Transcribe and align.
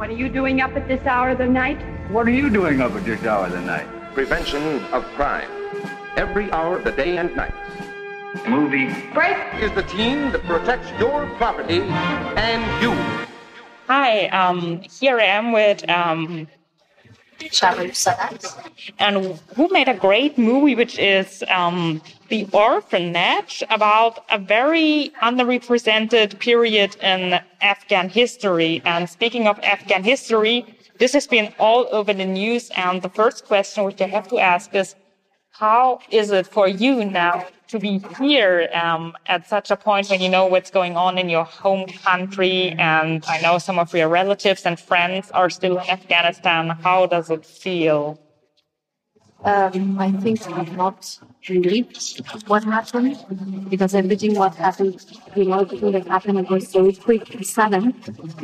What 0.00 0.08
are 0.08 0.14
you 0.14 0.30
doing 0.30 0.62
up 0.62 0.74
at 0.76 0.88
this 0.88 1.04
hour 1.04 1.28
of 1.28 1.36
the 1.36 1.46
night? 1.46 1.78
What 2.10 2.26
are 2.26 2.30
you 2.30 2.48
doing 2.48 2.80
up 2.80 2.92
at 2.92 3.04
this 3.04 3.22
hour 3.22 3.44
of 3.44 3.52
the 3.52 3.60
night? 3.60 3.86
Prevention 4.14 4.82
of 4.94 5.04
crime. 5.14 5.50
Every 6.16 6.50
hour 6.52 6.78
of 6.78 6.84
the 6.84 6.92
day 6.92 7.18
and 7.18 7.36
night. 7.36 7.52
Movie. 8.48 8.86
Break! 9.12 9.36
Is 9.62 9.70
the 9.72 9.82
team 9.82 10.32
that 10.32 10.42
protects 10.44 10.88
your 10.98 11.26
property 11.36 11.82
and 11.82 12.82
you. 12.82 12.92
Hi, 13.88 14.28
um, 14.28 14.80
here 14.80 15.20
I 15.20 15.24
am 15.24 15.52
with 15.52 15.86
um, 15.90 16.48
And 18.98 19.38
who 19.56 19.68
made 19.68 19.88
a 19.88 19.94
great 19.94 20.38
movie, 20.38 20.74
which 20.74 20.98
is 20.98 21.42
um, 21.48 22.00
The 22.28 22.46
Orphanage, 22.52 23.62
about 23.70 24.24
a 24.30 24.38
very 24.38 25.12
underrepresented 25.22 26.38
period 26.38 26.96
in 27.02 27.40
Afghan 27.60 28.08
history. 28.08 28.82
And 28.84 29.08
speaking 29.08 29.46
of 29.46 29.58
Afghan 29.60 30.04
history, 30.04 30.64
this 30.98 31.12
has 31.14 31.26
been 31.26 31.54
all 31.58 31.88
over 31.90 32.12
the 32.12 32.26
news. 32.26 32.70
And 32.76 33.02
the 33.02 33.08
first 33.08 33.46
question 33.46 33.84
which 33.84 34.00
I 34.00 34.06
have 34.06 34.28
to 34.28 34.38
ask 34.38 34.74
is, 34.74 34.94
how 35.60 36.00
is 36.10 36.30
it 36.30 36.46
for 36.46 36.66
you 36.66 37.04
now 37.04 37.46
to 37.68 37.78
be 37.78 37.98
here 38.18 38.70
um, 38.72 39.14
at 39.26 39.46
such 39.46 39.70
a 39.70 39.76
point 39.76 40.08
when 40.08 40.18
you 40.18 40.30
know 40.30 40.46
what's 40.46 40.70
going 40.70 40.96
on 40.96 41.18
in 41.18 41.28
your 41.28 41.44
home 41.44 41.86
country? 42.02 42.70
And 42.78 43.22
I 43.28 43.42
know 43.42 43.58
some 43.58 43.78
of 43.78 43.94
your 43.94 44.08
relatives 44.08 44.64
and 44.64 44.80
friends 44.80 45.30
are 45.32 45.50
still 45.50 45.76
in 45.78 45.90
Afghanistan. 45.90 46.70
How 46.70 47.04
does 47.04 47.28
it 47.28 47.44
feel? 47.44 48.18
Um, 49.42 49.98
I 49.98 50.12
think 50.12 50.38
I'm 50.50 50.76
not 50.76 51.18
relieved 51.48 52.20
what 52.46 52.62
happened 52.64 53.16
because 53.70 53.94
everything 53.94 54.34
what 54.34 54.54
happened, 54.54 55.02
you 55.34 55.46
know, 55.46 55.60
everything 55.60 55.92
that 55.92 56.06
happened 56.06 56.46
was 56.50 56.68
so 56.68 56.92
quick 56.92 57.34
and 57.34 57.46
sudden. 57.46 57.94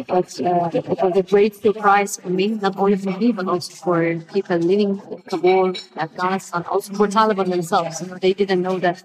But 0.09 0.41
uh, 0.41 0.71
it 0.73 0.87
was 1.03 1.17
a 1.17 1.23
great 1.23 1.55
surprise 1.55 2.17
for 2.17 2.31
me, 2.31 2.49
not 2.49 2.79
only 2.79 2.97
for 2.97 3.11
me 3.19 3.33
but 3.33 3.47
also 3.47 3.73
for 3.75 4.19
people 4.33 4.57
living 4.57 5.03
in 5.11 5.23
Kabul, 5.29 5.75
Afghanistan, 5.99 6.65
also 6.71 6.95
for 6.95 7.09
Taliban 7.09 7.51
themselves. 7.51 8.01
You 8.01 8.09
know, 8.09 8.19
they 8.19 8.33
didn't 8.33 8.63
know 8.63 8.79
that 8.79 9.03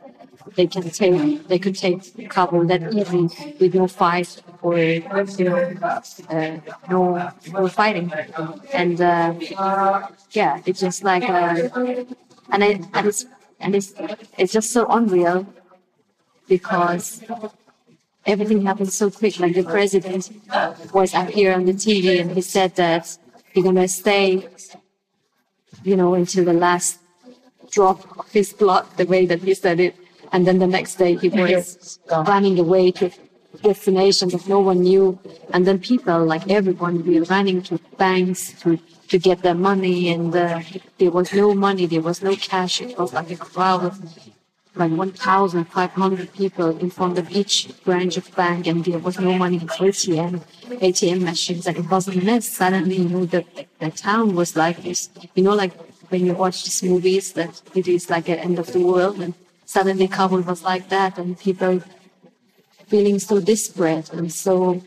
they 0.56 0.68
can 0.68 0.84
take 0.90 1.48
they 1.48 1.60
could 1.60 1.76
take 1.76 2.30
Kabul 2.30 2.66
that 2.66 2.94
easily 2.94 3.30
with 3.60 3.74
no 3.76 3.88
fight 3.88 4.42
or 4.62 4.78
you 4.78 5.46
know 5.50 5.58
uh, 6.30 6.58
no 6.90 7.32
no 7.54 7.68
fighting. 7.68 8.12
And 8.74 9.00
uh, 9.02 9.34
yeah 10.32 10.62
it's 10.66 10.80
just 10.80 11.04
like 11.04 11.24
uh, 11.24 11.70
and 12.52 12.64
it 12.64 12.82
and 12.94 13.08
it's 13.08 13.26
and 13.60 13.76
it's 13.76 13.94
it's 14.38 14.54
just 14.54 14.72
so 14.72 14.88
unreal 14.88 15.46
because 16.48 17.24
everything 18.26 18.66
happened 18.66 18.92
so 18.92 19.10
quick. 19.10 19.40
Like 19.40 19.56
the 19.56 19.64
president 19.64 20.30
was 20.94 21.14
up 21.14 21.30
here 21.30 21.54
on 21.54 21.66
the 21.66 21.74
TV 21.74 22.20
and 22.20 22.32
he 22.32 22.42
said 22.42 22.76
that 22.76 23.18
he's 23.54 23.64
gonna 23.64 23.88
stay 23.88 24.48
you 25.84 25.96
know 25.96 26.14
until 26.14 26.46
the 26.46 26.54
last 26.54 27.00
drop 27.72 28.18
of 28.20 28.32
his 28.32 28.54
blood 28.54 28.86
the 28.98 29.06
way 29.06 29.26
that 29.26 29.40
he 29.40 29.54
said 29.54 29.80
it 29.80 29.96
and 30.32 30.48
then 30.48 30.60
the 30.60 30.68
next 30.68 30.96
day 30.96 31.16
he 31.16 31.30
was 31.30 32.00
running 32.10 32.58
away 32.60 32.92
to 32.92 33.12
destination 33.62 34.30
that 34.30 34.48
no 34.48 34.60
one 34.60 34.82
knew. 34.82 35.20
And 35.54 35.66
then 35.66 35.80
people, 35.80 36.26
like 36.26 36.50
everyone, 36.50 37.06
were 37.06 37.24
running 37.26 37.62
to 37.64 37.80
banks 37.98 38.54
to, 38.62 38.80
to 39.10 39.20
get 39.20 39.42
their 39.42 39.56
money. 39.56 40.10
And 40.10 40.36
uh, 40.36 40.62
there 40.98 41.12
was 41.12 41.34
no 41.34 41.54
money, 41.54 41.86
there 41.86 42.02
was 42.02 42.22
no 42.22 42.36
cash. 42.36 42.82
It 42.82 42.98
was 42.98 43.14
like 43.14 43.32
a 43.32 43.36
crowd 43.36 43.86
of 43.86 44.00
like 44.76 44.92
1,500 44.92 46.34
people 46.34 46.78
in 46.78 46.90
front 46.90 47.18
of 47.18 47.30
each 47.32 47.84
branch 47.84 48.18
of 48.18 48.34
bank. 48.36 48.68
And 48.68 48.84
there 48.86 49.00
was 49.00 49.20
no 49.20 49.38
money 49.38 49.58
in 49.58 49.68
ATM, 49.68 50.42
ATM 50.66 51.22
machines. 51.22 51.68
And 51.68 51.78
it 51.78 51.90
was 51.90 52.08
a 52.08 52.16
mess. 52.16 52.48
Suddenly, 52.48 52.96
you 52.98 53.10
know, 53.10 53.26
the, 53.26 53.46
the 53.80 53.92
town 53.92 54.36
was 54.36 54.56
like 54.56 54.82
this. 54.84 55.10
You 55.36 55.44
know, 55.44 55.56
like 55.56 55.74
when 56.10 56.26
you 56.26 56.34
watch 56.34 56.64
these 56.64 56.84
movies, 56.84 57.34
that 57.34 57.62
it 57.76 57.88
is 57.88 58.10
like 58.10 58.30
an 58.30 58.40
end 58.40 58.60
of 58.60 58.72
the 58.72 58.80
world. 58.80 59.20
And 59.20 59.34
suddenly 59.76 60.08
Kabul 60.08 60.42
was 60.42 60.64
like 60.64 60.90
that, 60.90 61.18
and 61.18 61.40
people 61.40 61.82
feeling 62.88 63.20
so 63.20 63.40
desperate 63.40 64.12
and 64.12 64.28
so, 64.30 64.82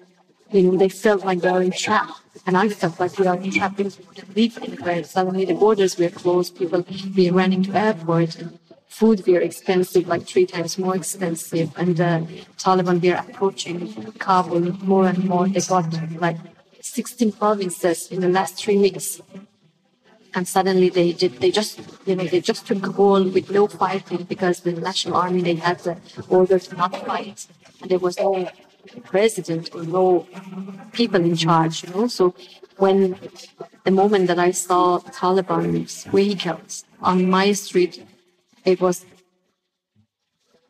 you 0.53 0.63
know, 0.63 0.77
they 0.77 0.91
felt 0.91 1.25
like 1.25 1.41
they 1.41 1.51
were 1.51 1.63
in 1.63 1.73
trap. 1.73 2.11
And 2.47 2.55
I 2.55 2.69
felt 2.69 3.01
like 3.01 3.19
we 3.19 3.27
are 3.27 3.39
in 3.39 3.51
trap 3.51 3.77
because 3.77 3.99
we 3.99 4.05
couldn't 4.05 4.37
leave 4.37 4.59
anywhere. 4.59 5.03
Suddenly 5.05 5.47
the 5.47 5.55
borders 5.55 5.97
were 5.97 6.11
closed, 6.11 6.59
people 6.59 6.85
were 7.17 7.33
running 7.33 7.63
to 7.63 7.73
airport, 7.87 8.37
and 8.39 8.59
food 8.89 9.27
were 9.27 9.41
expensive, 9.41 10.07
like 10.07 10.25
three 10.27 10.45
times 10.45 10.77
more 10.77 10.97
expensive. 10.97 11.73
And 11.79 11.97
the 11.97 12.13
Taliban 12.59 12.99
were 13.05 13.19
approaching 13.25 13.79
Kabul 14.27 14.65
more 14.93 15.07
and 15.09 15.25
more. 15.25 15.49
They 15.49 15.61
got 15.61 15.89
like 16.27 16.37
16 16.83 17.33
provinces 17.33 18.09
in 18.13 18.21
the 18.21 18.29
last 18.29 18.63
three 18.63 18.77
weeks 18.77 19.23
and 20.35 20.47
suddenly 20.47 20.89
they 20.89 21.13
did, 21.13 21.41
they 21.41 21.51
just 21.51 21.81
you 22.07 22.17
know 22.17 22.25
they 22.25 22.41
just 22.41 22.67
took 22.67 22.83
Kabul 22.83 23.25
with 23.31 23.51
no 23.51 23.67
fighting 23.67 24.25
because 24.25 24.61
the 24.61 24.73
national 24.73 25.17
army 25.17 25.43
they 25.43 25.55
had 25.55 25.79
the 25.81 25.97
order 26.29 26.59
to 26.59 26.77
not 26.77 26.95
fight. 27.07 27.47
And 27.81 27.91
there 27.91 27.99
was 27.99 28.19
no 28.19 28.49
president 29.05 29.75
or 29.75 29.85
no 29.85 30.27
people 30.93 31.21
in 31.21 31.37
charge 31.37 31.85
you 31.85 31.91
know. 31.91 32.07
So 32.09 32.35
when 32.77 33.19
the 33.85 33.91
moment 33.91 34.27
that 34.29 34.39
I 34.39 34.51
saw 34.51 34.99
Taliban's 34.99 36.05
vehicles 36.05 36.85
on 37.01 37.29
my 37.31 37.53
street 37.53 38.05
it 38.65 38.81
was 38.81 39.05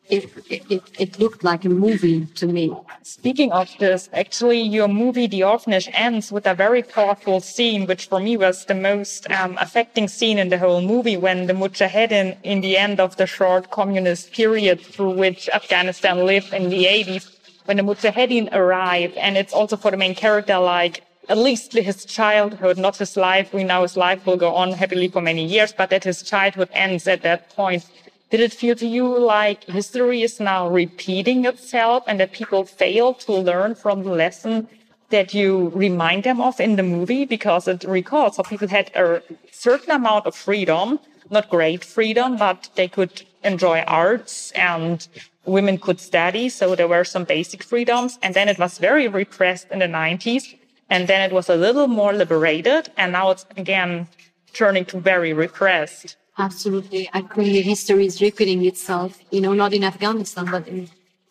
it, 0.09 0.29
it, 0.49 0.83
it 0.99 1.19
looked 1.19 1.43
like 1.43 1.65
a 1.65 1.69
movie 1.69 2.25
to 2.25 2.45
me. 2.45 2.75
Speaking 3.03 3.51
of 3.51 3.69
this, 3.79 4.09
actually, 4.13 4.61
your 4.61 4.87
movie 4.87 5.27
The 5.27 5.43
Orphanage 5.43 5.89
ends 5.93 6.31
with 6.31 6.45
a 6.45 6.53
very 6.53 6.83
powerful 6.83 7.39
scene, 7.39 7.87
which 7.87 8.07
for 8.07 8.19
me 8.19 8.37
was 8.37 8.65
the 8.65 8.75
most 8.75 9.29
um, 9.31 9.57
affecting 9.59 10.07
scene 10.07 10.37
in 10.37 10.49
the 10.49 10.57
whole 10.57 10.81
movie 10.81 11.17
when 11.17 11.47
the 11.47 11.53
Mujahideen, 11.53 12.37
in 12.43 12.61
the 12.61 12.77
end 12.77 12.99
of 12.99 13.17
the 13.17 13.25
short 13.25 13.71
communist 13.71 14.31
period 14.31 14.79
through 14.81 15.11
which 15.11 15.49
Afghanistan 15.49 16.25
lived 16.25 16.53
in 16.53 16.69
the 16.69 16.85
80s, 16.85 17.31
when 17.65 17.77
the 17.77 17.83
Mujahideen 17.83 18.53
arrive, 18.53 19.13
and 19.17 19.37
it's 19.37 19.53
also 19.53 19.75
for 19.75 19.91
the 19.91 19.97
main 19.97 20.13
character 20.13 20.57
like 20.59 21.01
at 21.29 21.37
least 21.37 21.73
his 21.73 22.05
childhood, 22.05 22.77
not 22.77 22.97
his 22.97 23.17
life. 23.17 23.53
We 23.53 23.63
know 23.63 23.81
his 23.81 23.97
life 23.97 24.25
will 24.25 24.37
go 24.37 24.53
on 24.53 24.71
happily 24.73 25.07
for 25.07 25.21
many 25.21 25.43
years, 25.43 25.73
but 25.73 25.89
that 25.89 26.03
his 26.03 26.21
childhood 26.21 26.69
ends 26.73 27.07
at 27.07 27.23
that 27.23 27.49
point. 27.55 27.85
Did 28.35 28.51
it 28.51 28.53
feel 28.53 28.75
to 28.75 28.85
you 28.85 29.17
like 29.17 29.63
history 29.63 30.21
is 30.21 30.41
now 30.41 30.67
repeating 30.67 31.45
itself 31.45 32.03
and 32.05 32.19
that 32.19 32.33
people 32.33 32.65
fail 32.65 33.13
to 33.13 33.31
learn 33.31 33.75
from 33.75 34.03
the 34.03 34.11
lesson 34.11 34.67
that 35.09 35.33
you 35.33 35.71
remind 35.73 36.25
them 36.25 36.41
of 36.41 36.59
in 36.59 36.75
the 36.75 36.83
movie? 36.83 37.23
Because 37.23 37.65
it 37.69 37.85
recalls 37.85 38.35
how 38.35 38.43
people 38.43 38.67
had 38.67 38.91
a 38.93 39.23
certain 39.53 39.91
amount 39.91 40.25
of 40.25 40.35
freedom, 40.35 40.99
not 41.29 41.49
great 41.49 41.85
freedom, 41.85 42.35
but 42.35 42.69
they 42.75 42.89
could 42.89 43.23
enjoy 43.45 43.79
arts 43.87 44.51
and 44.51 45.07
women 45.45 45.77
could 45.77 46.01
study. 46.01 46.49
So 46.49 46.75
there 46.75 46.89
were 46.89 47.05
some 47.05 47.23
basic 47.23 47.63
freedoms. 47.63 48.19
And 48.21 48.33
then 48.33 48.49
it 48.49 48.59
was 48.59 48.79
very 48.79 49.07
repressed 49.07 49.67
in 49.71 49.79
the 49.79 49.87
90s. 49.87 50.57
And 50.89 51.07
then 51.07 51.21
it 51.21 51.31
was 51.31 51.47
a 51.47 51.55
little 51.55 51.87
more 51.87 52.11
liberated. 52.11 52.91
And 52.97 53.13
now 53.13 53.31
it's 53.31 53.45
again 53.55 54.09
turning 54.51 54.83
to 54.87 54.99
very 54.99 55.31
repressed. 55.31 56.17
Absolutely. 56.37 57.09
I 57.13 57.21
think 57.21 57.65
history 57.65 58.05
is 58.05 58.21
repeating 58.21 58.65
itself, 58.65 59.17
you 59.31 59.39
know, 59.41 59.53
not 59.53 59.73
in 59.73 59.83
Afghanistan, 59.83 60.45
but 60.51 60.67
in, 60.67 60.89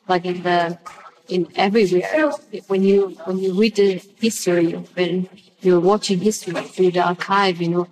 like 0.09 0.25
in 0.25 0.43
the, 0.43 0.79
in 1.29 1.47
everywhere. 1.57 2.33
When 2.69 2.83
you, 2.83 3.09
when 3.25 3.39
you 3.39 3.53
read 3.53 3.77
the 3.77 4.01
history, 4.19 4.73
when 4.73 5.29
you're 5.61 5.81
watching 5.81 6.21
history 6.21 6.55
through 6.55 6.93
the 6.93 7.01
archive, 7.01 7.61
you 7.61 7.69
know, 7.69 7.89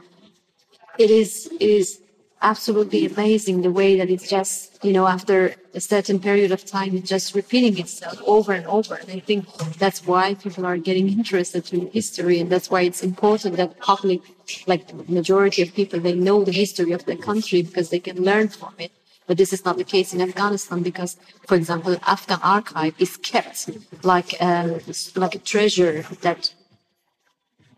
it 0.98 1.10
is, 1.10 1.50
it 1.60 1.62
is 1.62 2.00
absolutely 2.42 3.06
amazing 3.06 3.62
the 3.62 3.70
way 3.70 3.96
that 3.96 4.10
it's 4.10 4.28
just, 4.28 4.84
you 4.84 4.92
know, 4.92 5.06
after 5.06 5.54
a 5.74 5.80
certain 5.80 6.18
period 6.18 6.50
of 6.52 6.64
time, 6.64 6.96
it's 6.96 7.08
just 7.08 7.34
repeating 7.34 7.78
itself 7.78 8.20
over 8.26 8.52
and 8.52 8.66
over. 8.66 8.96
And 8.96 9.10
I 9.10 9.20
think 9.20 9.46
that's 9.78 10.06
why 10.06 10.34
people 10.34 10.66
are 10.66 10.76
getting 10.76 11.08
interested 11.08 11.72
in 11.72 11.90
history. 11.90 12.40
And 12.40 12.50
that's 12.50 12.70
why 12.70 12.82
it's 12.82 13.02
important 13.02 13.56
that 13.56 13.78
public, 13.80 14.20
like 14.66 14.88
the 14.88 15.12
majority 15.12 15.62
of 15.62 15.72
people, 15.72 16.00
they 16.00 16.14
know 16.14 16.44
the 16.44 16.52
history 16.52 16.92
of 16.92 17.04
their 17.06 17.16
country 17.16 17.62
because 17.62 17.90
they 17.90 18.00
can 18.00 18.22
learn 18.22 18.48
from 18.48 18.74
it. 18.78 18.92
But 19.26 19.36
this 19.36 19.52
is 19.52 19.64
not 19.64 19.78
the 19.78 19.84
case 19.84 20.12
in 20.12 20.20
Afghanistan 20.20 20.82
because, 20.82 21.16
for 21.46 21.54
example, 21.54 21.96
Afghan 22.06 22.40
archive 22.42 22.94
is 22.98 23.16
kept 23.16 23.70
like 24.02 24.40
a, 24.40 24.80
like 25.14 25.36
a 25.36 25.38
treasure 25.38 26.02
that 26.22 26.52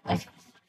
like 0.06 0.26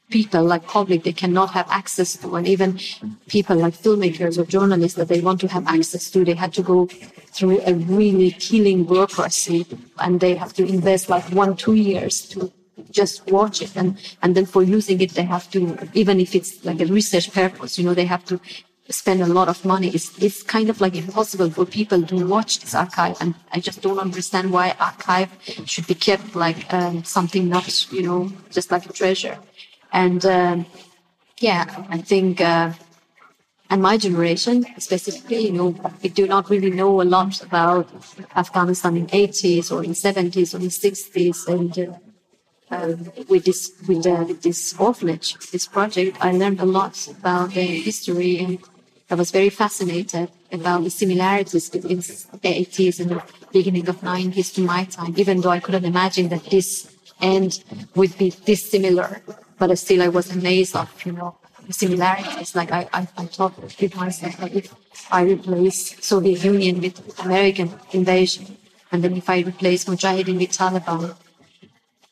people 0.10 0.44
like 0.44 0.66
public 0.68 1.04
they 1.04 1.14
cannot 1.14 1.50
have 1.52 1.68
access 1.70 2.16
to 2.18 2.36
and 2.36 2.48
even 2.48 2.80
people 3.28 3.56
like 3.56 3.74
filmmakers 3.74 4.38
or 4.38 4.46
journalists 4.46 4.98
that 4.98 5.08
they 5.08 5.20
want 5.20 5.40
to 5.40 5.48
have 5.48 5.68
access 5.68 6.12
to 6.12 6.24
they 6.24 6.36
had 6.36 6.54
to 6.54 6.62
go 6.62 6.86
through 7.36 7.60
a 7.66 7.74
really 7.74 8.32
killing 8.32 8.84
bureaucracy 8.84 9.66
and 10.00 10.20
they 10.20 10.36
have 10.36 10.54
to 10.54 10.64
invest 10.66 11.10
like 11.10 11.24
one 11.32 11.56
two 11.56 11.74
years 11.74 12.22
to 12.22 12.52
just 12.92 13.26
watch 13.32 13.62
it 13.62 13.76
and 13.76 13.98
and 14.22 14.36
then 14.36 14.46
for 14.46 14.62
using 14.62 15.02
it 15.02 15.12
they 15.12 15.24
have 15.24 15.50
to 15.50 15.78
even 15.94 16.20
if 16.20 16.36
it's 16.36 16.64
like 16.64 16.80
a 16.80 16.86
research 16.86 17.32
purpose 17.34 17.80
you 17.80 17.86
know 17.86 17.94
they 17.94 18.06
have 18.06 18.24
to 18.24 18.40
spend 18.90 19.22
a 19.22 19.26
lot 19.26 19.48
of 19.48 19.64
money. 19.66 19.90
It's, 19.90 20.18
it's 20.22 20.44
kind 20.44 20.70
of 20.70 20.80
like 20.80 20.96
impossible 20.96 21.50
for 21.50 21.66
people 21.66 22.04
to 22.04 22.28
watch 22.28 22.60
this 22.60 22.76
archive. 22.76 23.18
And 23.20 23.34
I 23.52 23.60
just 23.60 23.82
don't 23.82 24.00
understand 24.00 24.52
why 24.52 24.76
archive 24.80 25.30
should 25.66 25.88
be 25.88 25.96
kept 25.96 26.36
like 26.36 26.72
um, 26.74 27.04
something 27.04 27.50
not, 27.50 27.92
you 27.92 28.04
know, 28.04 28.32
just 28.52 28.72
like 28.72 28.88
a 28.88 28.94
treasure. 28.94 29.38
And 29.92 30.26
um, 30.26 30.66
yeah, 31.40 31.86
I 31.90 32.00
think, 32.00 32.42
uh, 32.42 32.72
and 33.70 33.82
my 33.82 33.98
generation 33.98 34.66
specifically, 34.78 35.48
you 35.48 35.52
know, 35.52 35.76
we 36.02 36.10
do 36.10 36.28
not 36.28 36.50
really 36.50 36.72
know 36.72 37.02
a 37.02 37.04
lot 37.04 37.42
about 37.42 37.90
Afghanistan 38.36 38.98
in 38.98 39.08
80s 39.08 39.72
or 39.72 39.84
in 39.84 39.92
70s 39.92 40.54
or 40.54 40.58
in 40.58 40.70
60s. 40.70 41.48
And 41.48 41.80
uh, 41.80 41.98
um, 42.72 43.12
with 43.30 43.46
this 43.46 43.72
with, 43.88 44.06
uh, 44.06 44.26
with 44.28 44.42
this 44.42 44.76
orphanage, 44.80 45.36
this 45.52 45.68
project, 45.68 46.18
I 46.22 46.32
learned 46.32 46.60
a 46.60 46.66
lot 46.66 47.08
about 47.08 47.52
the 47.52 47.62
history, 47.62 48.40
and 48.40 48.60
I 49.10 49.16
was 49.16 49.32
very 49.32 49.50
fascinated 49.50 50.32
about 50.52 50.84
the 50.84 50.90
similarities 50.90 51.70
between 51.70 51.98
the 51.98 52.66
80s 52.66 53.00
and 53.00 53.12
the 53.12 53.24
beginning 53.52 53.88
of 53.88 54.02
90s 54.02 54.54
to 54.56 54.62
my 54.62 54.86
time. 54.86 55.14
Even 55.18 55.42
though 55.42 55.52
I 55.52 55.60
couldn't 55.60 55.86
imagine 55.86 56.30
that 56.30 56.46
this 56.46 56.92
end 57.22 57.64
would 57.96 58.18
be 58.18 58.30
this 58.32 58.70
similar, 58.70 59.22
but 59.58 59.76
still 59.78 60.02
I 60.02 60.10
was 60.10 60.32
amazed 60.32 60.76
of 60.76 60.90
you 61.06 61.14
know 61.14 61.38
the 61.68 61.74
similarities. 61.74 62.56
Like 62.56 62.72
I, 62.72 62.88
I, 62.94 63.08
I 63.18 63.26
thought 63.26 63.58
with 63.62 63.96
myself, 63.96 64.42
like 64.42 64.56
if 64.56 64.74
I 65.12 65.22
replace 65.24 66.04
Soviet 66.06 66.44
Union 66.44 66.82
with 66.82 66.98
American 67.24 67.72
invasion, 67.92 68.58
and 68.92 69.04
then 69.04 69.16
if 69.16 69.30
I 69.30 69.40
replace 69.42 69.86
Mujahideen 69.86 70.40
with 70.40 70.52
Taliban, 70.52 71.16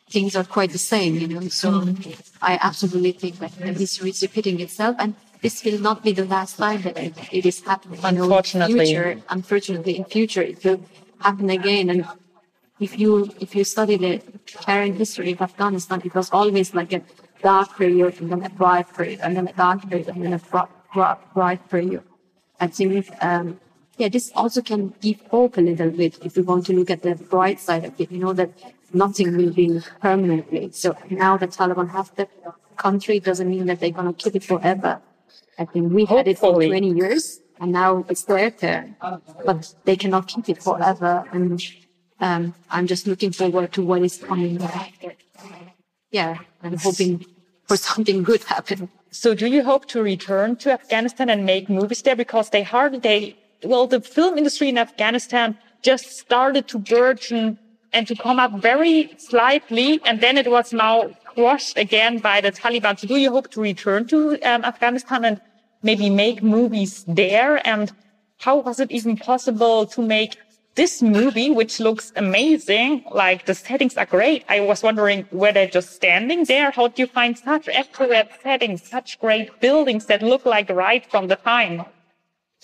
things 0.09 0.35
are 0.35 0.43
quite 0.43 0.71
the 0.71 0.77
same, 0.77 1.15
you 1.15 1.27
know. 1.27 1.47
So 1.49 1.71
mm-hmm. 1.71 2.11
I 2.41 2.59
absolutely 2.61 3.13
think 3.13 3.39
that 3.39 3.53
the 3.57 3.73
history 3.73 4.09
is 4.11 4.21
repeating 4.21 4.59
itself, 4.59 4.95
and 4.99 5.15
this 5.41 5.63
will 5.63 5.79
not 5.79 6.03
be 6.03 6.13
the 6.13 6.25
last 6.25 6.57
time 6.57 6.81
that 6.83 6.97
it, 6.97 7.13
it 7.31 7.45
is 7.45 7.61
happening. 7.61 8.01
Know, 8.01 8.09
in 8.09 8.17
Unfortunately. 8.17 8.85
future, 8.85 9.21
unfortunately, 9.29 9.97
in 9.97 10.05
future 10.05 10.41
it 10.41 10.63
will 10.63 10.81
happen 11.19 11.49
again. 11.49 11.89
And 11.89 12.07
if 12.79 12.97
you 12.99 13.29
if 13.39 13.55
you 13.55 13.63
study 13.63 13.97
the 13.97 14.21
current 14.65 14.95
history 14.97 15.31
of 15.33 15.41
Afghanistan, 15.41 16.01
it 16.03 16.15
was 16.15 16.29
always 16.31 16.73
like 16.73 16.93
a 16.93 17.01
dark 17.43 17.77
period, 17.77 18.19
and 18.19 18.31
then 18.31 18.41
a 18.43 18.49
bright 18.49 18.87
period, 18.95 19.19
and 19.21 19.35
then 19.37 19.47
a 19.47 19.53
dark 19.53 19.87
period, 19.89 20.07
and 20.07 20.23
then 20.23 20.33
a 20.33 20.39
bri- 20.39 20.73
bri- 20.93 21.21
bright 21.33 21.61
period. 21.69 22.03
I 22.59 22.67
think, 22.67 23.09
um, 23.21 23.59
yeah, 23.97 24.09
this 24.09 24.31
also 24.35 24.61
can 24.61 24.93
give 25.01 25.19
hope 25.29 25.57
a 25.57 25.61
little 25.61 25.91
bit 25.91 26.17
if 26.23 26.35
we 26.37 26.41
want 26.41 26.65
to 26.67 26.73
look 26.73 26.89
at 26.89 27.01
the 27.03 27.15
bright 27.15 27.59
side 27.59 27.83
of 27.85 27.99
it. 27.99 28.11
You 28.11 28.19
know 28.19 28.33
that 28.33 28.51
nothing 28.93 29.35
will 29.37 29.53
be 29.53 29.81
permanently. 30.01 30.71
So 30.71 30.95
now 31.09 31.37
that 31.37 31.51
Taliban 31.51 31.89
have 31.91 32.15
the 32.15 32.27
country, 32.77 33.19
doesn't 33.19 33.49
mean 33.49 33.65
that 33.67 33.79
they're 33.79 33.97
gonna 33.99 34.13
keep 34.13 34.35
it 34.35 34.43
forever. 34.43 35.01
I 35.59 35.65
think 35.65 35.93
we 35.93 36.05
had 36.05 36.27
it 36.27 36.39
for 36.39 36.53
20 36.53 36.91
years, 36.91 37.41
and 37.59 37.71
now 37.71 38.05
it's 38.09 38.23
their 38.23 38.49
turn, 38.49 38.95
but 39.45 39.75
they 39.85 39.95
cannot 39.95 40.27
keep 40.27 40.49
it 40.49 40.63
forever. 40.63 41.25
And 41.31 41.61
um, 42.19 42.55
I'm 42.71 42.87
just 42.87 43.05
looking 43.05 43.31
forward 43.31 43.71
to 43.73 43.83
what 43.83 44.01
is 44.01 44.17
coming 44.17 44.61
after. 44.61 45.13
Yeah, 46.11 46.37
I'm 46.63 46.77
hoping 46.77 47.25
for 47.67 47.77
something 47.77 48.23
good 48.23 48.43
happen. 48.43 48.89
So 49.11 49.35
do 49.35 49.47
you 49.47 49.63
hope 49.63 49.85
to 49.87 50.01
return 50.01 50.55
to 50.57 50.71
Afghanistan 50.71 51.29
and 51.29 51.45
make 51.45 51.69
movies 51.69 52.01
there? 52.01 52.15
Because 52.15 52.49
they 52.49 52.63
hardly, 52.63 52.99
they, 52.99 53.37
well, 53.63 53.87
the 53.87 54.01
film 54.01 54.37
industry 54.37 54.69
in 54.69 54.77
Afghanistan 54.77 55.57
just 55.81 56.17
started 56.17 56.67
to 56.69 56.79
burgeon 56.79 57.59
and 57.93 58.07
to 58.07 58.15
come 58.15 58.39
up 58.39 58.53
very 58.53 59.13
slightly. 59.17 60.01
And 60.05 60.19
then 60.19 60.37
it 60.37 60.49
was 60.49 60.73
now 60.73 61.11
crushed 61.35 61.77
again 61.77 62.19
by 62.19 62.41
the 62.41 62.51
Taliban. 62.51 62.99
So 62.99 63.07
do 63.07 63.17
you 63.17 63.31
hope 63.31 63.51
to 63.51 63.61
return 63.61 64.07
to 64.07 64.39
um, 64.41 64.65
Afghanistan 64.65 65.25
and 65.25 65.41
maybe 65.83 66.09
make 66.09 66.41
movies 66.41 67.05
there? 67.07 67.65
And 67.67 67.91
how 68.39 68.57
was 68.57 68.79
it 68.79 68.91
even 68.91 69.15
possible 69.17 69.85
to 69.87 70.01
make 70.01 70.37
this 70.75 71.01
movie, 71.01 71.51
which 71.51 71.79
looks 71.79 72.11
amazing, 72.15 73.03
like 73.11 73.45
the 73.45 73.53
settings 73.53 73.95
are 73.95 74.05
great. 74.05 74.43
I 74.49 74.59
was 74.61 74.81
wondering, 74.81 75.27
were 75.31 75.51
they 75.51 75.67
just 75.67 75.93
standing 75.93 76.45
there? 76.45 76.71
How 76.71 76.87
do 76.87 77.01
you 77.01 77.07
find 77.07 77.37
such 77.37 77.69
accurate 77.69 78.29
settings, 78.41 78.83
such 78.83 79.19
great 79.19 79.59
buildings 79.59 80.07
that 80.07 80.21
look 80.23 80.45
like 80.45 80.69
right 80.69 81.05
from 81.05 81.27
the 81.27 81.35
time? 81.35 81.85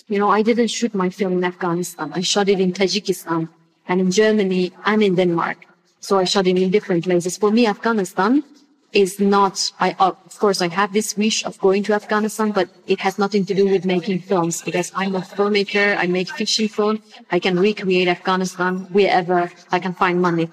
You 0.07 0.17
know, 0.17 0.29
I 0.29 0.41
didn't 0.41 0.69
shoot 0.69 0.95
my 0.95 1.09
film 1.09 1.33
in 1.33 1.43
Afghanistan. 1.43 2.11
I 2.15 2.21
shot 2.21 2.49
it 2.49 2.59
in 2.59 2.73
Tajikistan 2.73 3.47
and 3.87 4.01
in 4.01 4.09
Germany 4.11 4.71
and 4.85 5.03
in 5.03 5.15
Denmark. 5.15 5.65
So 5.99 6.17
I 6.17 6.23
shot 6.23 6.47
it 6.47 6.57
in 6.57 6.71
different 6.71 7.03
places. 7.03 7.37
For 7.37 7.51
me, 7.51 7.67
Afghanistan 7.67 8.43
is 8.93 9.19
not, 9.19 9.71
I, 9.79 9.95
uh, 9.99 10.13
of 10.25 10.39
course, 10.39 10.61
I 10.61 10.67
have 10.69 10.93
this 10.93 11.15
wish 11.15 11.45
of 11.45 11.59
going 11.59 11.83
to 11.83 11.93
Afghanistan, 11.93 12.51
but 12.51 12.69
it 12.87 12.99
has 13.01 13.19
nothing 13.19 13.45
to 13.45 13.53
do 13.53 13.65
with 13.67 13.85
making 13.85 14.19
films 14.21 14.61
because 14.61 14.91
I'm 14.95 15.15
a 15.15 15.21
filmmaker. 15.21 15.97
I 15.97 16.07
make 16.07 16.29
fiction 16.29 16.67
film. 16.67 17.03
I 17.31 17.39
can 17.39 17.59
recreate 17.59 18.07
Afghanistan 18.07 18.87
wherever 18.91 19.51
I 19.71 19.79
can 19.79 19.93
find 19.93 20.21
money. 20.21 20.49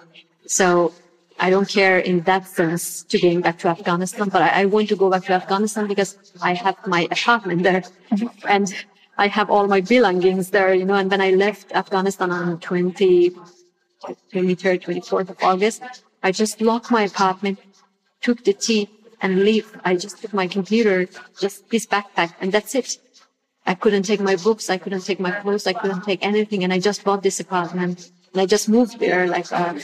So 0.47 0.93
I 1.39 1.51
don't 1.51 1.69
care 1.69 1.99
in 1.99 2.21
that 2.23 2.47
sense 2.47 3.03
to 3.05 3.19
going 3.19 3.41
back 3.41 3.59
to 3.61 3.69
Afghanistan, 3.69 4.29
but 4.29 4.43
I, 4.43 4.63
I 4.63 4.65
want 4.67 4.89
to 4.89 4.97
go 4.97 5.11
back 5.11 5.25
to 5.25 5.33
Afghanistan 5.33 5.87
because 5.87 6.17
I 6.43 6.55
have 6.55 6.77
my 6.87 7.09
apartment 7.11 7.63
there 7.63 7.83
and 8.49 8.75
I 9.19 9.29
have 9.29 9.51
all 9.51 9.67
my 9.67 9.81
belongings 9.81 10.51
there, 10.51 10.75
you 10.75 10.85
know, 10.85 10.95
and 10.95 11.11
when 11.11 11.21
I 11.21 11.31
left 11.31 11.73
Afghanistan 11.73 12.31
on 12.31 12.61
20, 12.61 13.31
23rd, 14.33 14.83
24th 14.83 15.31
of 15.31 15.43
August, 15.43 15.83
I 16.23 16.33
just 16.33 16.61
locked 16.61 16.91
my 16.91 17.03
apartment, 17.03 17.59
took 18.27 18.43
the 18.49 18.55
tea 18.67 18.83
and 19.23 19.31
leave. 19.49 19.67
I 19.91 19.93
just 20.05 20.17
took 20.21 20.33
my 20.43 20.49
computer, 20.57 20.97
just 21.43 21.57
this 21.71 21.87
backpack 21.95 22.31
and 22.41 22.49
that's 22.55 22.75
it. 22.81 22.89
I 23.73 23.75
couldn't 23.83 24.05
take 24.11 24.23
my 24.31 24.37
books. 24.47 24.65
I 24.75 24.79
couldn't 24.83 25.05
take 25.11 25.21
my 25.29 25.33
clothes. 25.41 25.67
I 25.73 25.75
couldn't 25.81 26.03
take 26.11 26.21
anything. 26.33 26.61
And 26.65 26.73
I 26.77 26.79
just 26.89 27.01
bought 27.07 27.23
this 27.29 27.39
apartment 27.47 28.11
and 28.33 28.39
I 28.45 28.47
just 28.55 28.67
moved 28.69 28.95
there 28.99 29.23
like, 29.37 29.51
uh, 29.53 29.75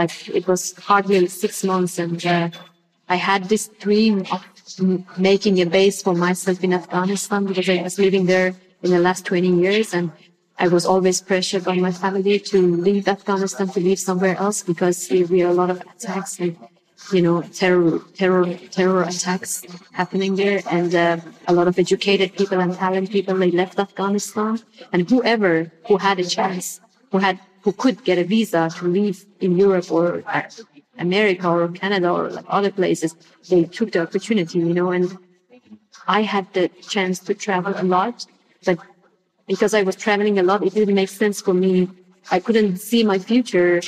like 0.00 0.12
it 0.38 0.44
was 0.50 0.62
hardly 0.90 1.26
six 1.42 1.52
months. 1.70 1.94
And, 2.04 2.18
uh, 2.36 2.48
I 3.14 3.16
had 3.30 3.42
this 3.52 3.64
dream 3.84 4.16
of 4.34 4.42
making 5.30 5.60
a 5.60 5.66
base 5.78 5.98
for 6.06 6.14
myself 6.26 6.58
in 6.66 6.72
Afghanistan 6.80 7.40
because 7.44 7.68
I 7.68 7.82
was 7.82 7.98
living 7.98 8.24
there 8.24 8.48
in 8.84 8.90
the 8.96 9.02
last 9.08 9.26
20 9.26 9.60
years 9.64 9.94
and 9.94 10.10
I 10.58 10.68
was 10.68 10.86
always 10.86 11.20
pressured 11.20 11.64
by 11.64 11.76
my 11.76 11.92
family 11.92 12.38
to 12.50 12.58
leave 12.88 13.06
Afghanistan, 13.08 13.66
to 13.74 13.80
leave 13.80 13.98
somewhere 13.98 14.36
else 14.44 14.58
because 14.62 14.98
we 15.10 15.24
we 15.24 15.40
had 15.40 15.50
a 15.50 15.58
lot 15.62 15.70
of 15.74 15.78
attacks 15.92 16.32
and, 16.40 16.56
you 17.12 17.22
know, 17.22 17.42
terror, 17.42 18.00
terror, 18.14 18.54
terror 18.70 19.02
attacks 19.02 19.64
happening 19.92 20.36
there. 20.36 20.62
And 20.70 20.94
uh, 20.94 21.18
a 21.48 21.52
lot 21.52 21.68
of 21.68 21.78
educated 21.78 22.34
people 22.36 22.60
and 22.60 22.74
talented 22.74 23.10
people, 23.10 23.34
they 23.36 23.50
left 23.50 23.78
Afghanistan. 23.78 24.60
And 24.92 25.08
whoever 25.08 25.70
who 25.86 25.96
had 25.96 26.18
a 26.18 26.24
chance, 26.24 26.80
who 27.10 27.18
had, 27.18 27.38
who 27.62 27.72
could 27.72 28.04
get 28.04 28.18
a 28.18 28.24
visa 28.24 28.70
to 28.78 28.86
live 28.86 29.24
in 29.40 29.56
Europe 29.56 29.90
or 29.90 30.22
uh, 30.26 30.42
America 30.98 31.48
or 31.48 31.68
Canada 31.68 32.10
or 32.10 32.30
like 32.30 32.46
other 32.48 32.70
places, 32.70 33.14
they 33.48 33.64
took 33.64 33.92
the 33.92 34.02
opportunity, 34.02 34.58
you 34.58 34.74
know, 34.74 34.90
and 34.90 35.18
I 36.06 36.22
had 36.22 36.52
the 36.52 36.68
chance 36.68 37.18
to 37.20 37.34
travel 37.34 37.74
a 37.76 37.82
lot, 37.82 38.26
but 38.64 38.78
because 39.46 39.74
I 39.74 39.82
was 39.82 39.96
traveling 39.96 40.38
a 40.38 40.42
lot, 40.42 40.64
it 40.64 40.74
didn't 40.74 40.94
make 40.94 41.08
sense 41.08 41.40
for 41.40 41.54
me. 41.54 41.88
I 42.30 42.40
couldn't 42.40 42.78
see 42.78 43.04
my 43.04 43.18
future 43.18 43.80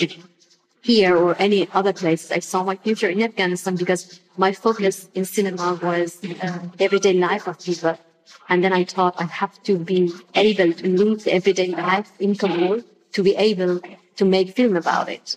here 0.87 1.17
or 1.17 1.35
any 1.47 1.69
other 1.79 1.93
place. 1.93 2.31
I 2.31 2.41
saw 2.51 2.63
my 2.63 2.77
future 2.77 3.11
in 3.15 3.21
Afghanistan 3.23 3.75
because 3.83 4.21
my 4.45 4.53
focus 4.53 5.09
in 5.19 5.25
cinema 5.25 5.69
was 5.83 6.09
uh, 6.25 6.61
everyday 6.79 7.15
life 7.29 7.45
of 7.51 7.59
people. 7.69 7.99
And 8.49 8.63
then 8.63 8.73
I 8.73 8.85
thought 8.85 9.15
I 9.19 9.27
have 9.43 9.55
to 9.69 9.73
be 9.93 10.01
able 10.35 10.73
to 10.81 10.87
live 11.03 11.27
everyday 11.39 11.69
life 11.69 12.11
in 12.21 12.37
Kabul 12.37 12.83
to 13.17 13.21
be 13.29 13.35
able 13.51 13.81
to 14.19 14.25
make 14.25 14.47
film 14.59 14.77
about 14.77 15.09
it. 15.09 15.37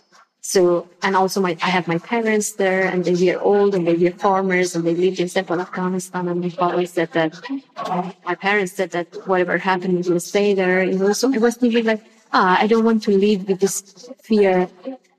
So, 0.52 0.88
and 1.02 1.14
also 1.20 1.38
my, 1.40 1.54
I 1.62 1.70
have 1.76 1.86
my 1.86 1.98
parents 1.98 2.52
there 2.52 2.84
and 2.90 3.04
they 3.04 3.16
were 3.22 3.40
old 3.40 3.74
and 3.74 3.86
they 3.86 3.96
were 4.02 4.16
farmers 4.26 4.74
and 4.74 4.82
they 4.86 4.94
lived 4.94 5.20
in 5.20 5.28
central 5.28 5.60
Afghanistan 5.60 6.28
and 6.28 6.40
my 6.40 6.48
father 6.48 6.86
said 6.86 7.10
that, 7.12 7.32
uh, 7.76 8.10
my 8.24 8.34
parents 8.34 8.72
said 8.72 8.90
that 8.92 9.08
whatever 9.28 9.58
happened, 9.58 9.94
we 10.04 10.12
will 10.12 10.26
stay 10.34 10.54
there, 10.54 10.82
you 10.82 10.98
know, 10.98 11.12
so 11.12 11.32
I 11.32 11.38
was 11.38 11.56
thinking 11.56 11.84
like, 11.84 12.02
ah, 12.32 12.56
I 12.58 12.66
don't 12.66 12.84
want 12.84 13.02
to 13.02 13.12
live 13.26 13.46
with 13.48 13.60
this 13.60 13.74
fear 14.22 14.68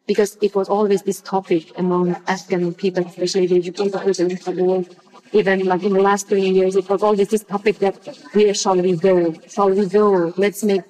because 0.08 0.38
it 0.42 0.56
was 0.56 0.70
always 0.70 1.02
this 1.04 1.22
topic 1.22 1.72
among 1.78 2.16
Afghan 2.28 2.74
people, 2.74 3.06
especially 3.06 3.48
the 3.48 3.58
educated 3.58 4.02
people 4.02 4.32
in 4.32 4.38
Kabul. 4.38 4.86
Even 5.34 5.66
like 5.66 5.84
in 5.84 5.94
the 5.94 6.02
last 6.02 6.28
20 6.28 6.50
years, 6.50 6.76
it 6.76 6.90
was 6.90 7.02
always 7.04 7.30
this 7.30 7.44
topic 7.44 7.80
that 7.80 7.96
where 8.34 8.54
shall 8.54 8.76
we 8.76 8.96
go? 8.98 9.34
Shall 9.48 9.70
we 9.70 9.86
go? 9.86 10.34
Let's 10.36 10.64
make 10.64 10.84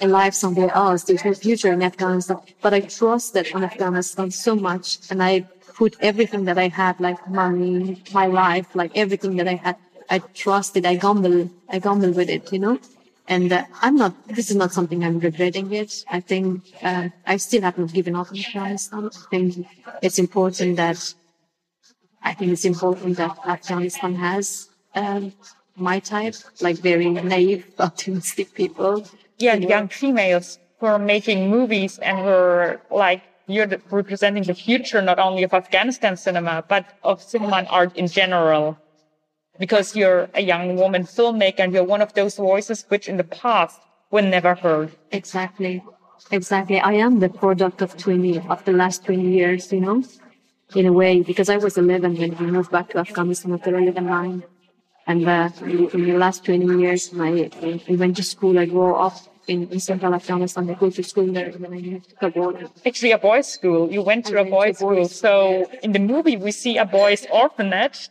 a 0.00 0.08
life 0.08 0.34
somewhere 0.34 0.72
else. 0.74 1.04
There's 1.04 1.24
no 1.24 1.34
future 1.34 1.72
in 1.72 1.82
Afghanistan. 1.82 2.38
But 2.60 2.74
I 2.74 2.80
trusted 2.80 3.54
Afghanistan 3.54 4.30
so 4.30 4.56
much 4.56 4.98
and 5.10 5.22
I 5.22 5.46
put 5.74 5.96
everything 6.00 6.44
that 6.44 6.58
I 6.58 6.68
had, 6.68 7.00
like 7.00 7.28
money, 7.28 8.02
my 8.12 8.26
life, 8.26 8.66
like 8.74 8.92
everything 8.96 9.36
that 9.36 9.48
I 9.48 9.54
had. 9.54 9.76
I 10.10 10.18
trusted, 10.18 10.84
I 10.84 10.96
gambled, 10.96 11.50
I 11.68 11.78
gambled 11.78 12.14
with 12.16 12.28
it, 12.28 12.52
you 12.52 12.58
know? 12.58 12.78
And 13.26 13.52
uh, 13.52 13.64
I'm 13.80 13.96
not, 13.96 14.12
this 14.28 14.50
is 14.50 14.56
not 14.56 14.72
something 14.72 15.02
I'm 15.02 15.18
regretting 15.18 15.72
yet. 15.72 16.04
I 16.10 16.20
think, 16.20 16.62
uh, 16.82 17.08
I 17.26 17.36
still 17.38 17.62
haven't 17.62 17.92
given 17.92 18.14
up 18.14 18.30
on 18.30 18.38
Afghanistan. 18.38 19.10
I 19.12 19.30
think 19.30 19.66
it's 20.02 20.18
important 20.18 20.76
that, 20.76 21.14
I 22.22 22.34
think 22.34 22.52
it's 22.52 22.64
important 22.64 23.16
that 23.16 23.36
Afghanistan 23.46 24.14
has, 24.16 24.68
um, 24.94 25.32
my 25.76 25.98
type, 25.98 26.34
like 26.60 26.78
very 26.78 27.08
naive, 27.08 27.66
optimistic 27.78 28.54
people. 28.54 29.06
Yeah, 29.38 29.54
young 29.54 29.88
females 29.88 30.58
who 30.78 30.86
are 30.86 30.98
making 30.98 31.50
movies 31.50 31.98
and 31.98 32.18
who 32.18 32.28
are 32.28 32.80
like 32.90 33.22
you're 33.46 33.68
representing 33.90 34.42
the 34.44 34.54
future 34.54 35.02
not 35.02 35.18
only 35.18 35.42
of 35.42 35.52
Afghanistan 35.52 36.16
cinema 36.16 36.64
but 36.68 36.84
of 37.02 37.22
cinema 37.22 37.56
and 37.56 37.68
art 37.68 37.96
in 37.96 38.06
general. 38.06 38.78
Because 39.58 39.94
you're 39.94 40.28
a 40.34 40.42
young 40.42 40.76
woman 40.76 41.04
filmmaker 41.04 41.60
and 41.60 41.72
you're 41.72 41.84
one 41.84 42.02
of 42.02 42.12
those 42.14 42.36
voices 42.36 42.84
which 42.88 43.08
in 43.08 43.16
the 43.16 43.24
past 43.24 43.80
were 44.10 44.22
never 44.22 44.54
heard. 44.54 44.90
Exactly. 45.12 45.82
Exactly. 46.30 46.80
I 46.80 46.94
am 46.94 47.20
the 47.20 47.28
product 47.28 47.82
of 47.82 47.96
20, 47.96 48.40
of 48.48 48.64
the 48.64 48.72
last 48.72 49.04
20 49.04 49.22
years, 49.22 49.72
you 49.72 49.80
know, 49.80 50.02
in 50.74 50.86
a 50.86 50.92
way, 50.92 51.22
because 51.22 51.48
I 51.48 51.56
was 51.56 51.76
11 51.76 52.16
when 52.16 52.36
we 52.36 52.46
moved 52.46 52.70
back 52.70 52.90
to 52.90 52.98
Afghanistan 52.98 53.52
after 53.52 53.76
11 53.76 54.06
9. 54.06 54.42
And 55.06 55.28
uh, 55.28 55.50
in 55.62 56.04
the 56.06 56.16
last 56.16 56.44
20 56.44 56.80
years, 56.80 57.10
I, 57.18 57.50
I 57.88 57.94
went 57.94 58.16
to 58.16 58.22
school. 58.22 58.58
I 58.58 58.64
grew 58.64 58.94
up 58.94 59.16
in, 59.46 59.68
in 59.68 59.80
central 59.80 60.14
Afghanistan. 60.14 60.70
I 60.70 60.74
go 60.74 60.88
to 60.88 61.02
school 61.02 61.30
there 61.30 61.50
and 61.50 61.62
then 61.62 61.72
I 61.72 61.80
moved 61.80 62.10
to 62.10 62.16
Kabul. 62.16 62.56
Actually, 62.86 63.12
a 63.12 63.18
boys' 63.18 63.46
school. 63.46 63.92
You 63.92 64.02
went 64.02 64.24
to 64.26 64.38
I 64.38 64.42
a 64.42 64.44
to 64.44 64.50
boys' 64.50 64.78
school. 64.78 64.94
boys' 64.94 65.14
So 65.14 65.70
in 65.82 65.92
the 65.92 65.98
movie, 65.98 66.36
we 66.36 66.52
see 66.52 66.78
a 66.78 66.86
boys' 66.86 67.26
orphanage. 67.30 68.08